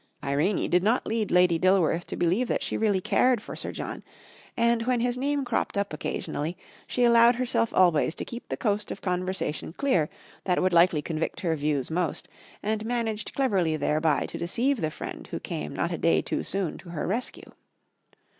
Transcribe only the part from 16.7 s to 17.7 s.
to her rescue.